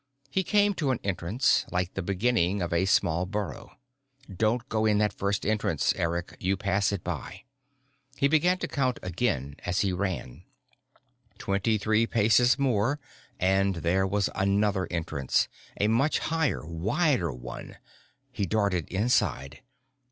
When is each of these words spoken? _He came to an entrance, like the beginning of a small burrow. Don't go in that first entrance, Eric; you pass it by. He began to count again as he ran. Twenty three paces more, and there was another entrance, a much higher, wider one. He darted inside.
_He 0.31 0.41
came 0.43 0.73
to 0.73 0.89
an 0.89 0.99
entrance, 1.03 1.63
like 1.69 1.93
the 1.93 2.01
beginning 2.01 2.59
of 2.59 2.73
a 2.73 2.85
small 2.85 3.27
burrow. 3.27 3.77
Don't 4.35 4.67
go 4.67 4.87
in 4.87 4.97
that 4.97 5.13
first 5.13 5.45
entrance, 5.45 5.93
Eric; 5.95 6.35
you 6.39 6.57
pass 6.57 6.91
it 6.91 7.03
by. 7.03 7.43
He 8.17 8.27
began 8.27 8.57
to 8.57 8.67
count 8.67 8.97
again 9.03 9.57
as 9.63 9.81
he 9.81 9.93
ran. 9.93 10.41
Twenty 11.37 11.77
three 11.77 12.07
paces 12.07 12.57
more, 12.57 12.99
and 13.39 13.75
there 13.75 14.07
was 14.07 14.27
another 14.33 14.87
entrance, 14.89 15.47
a 15.79 15.87
much 15.87 16.17
higher, 16.17 16.65
wider 16.65 17.31
one. 17.31 17.75
He 18.31 18.47
darted 18.47 18.89
inside. 18.89 19.61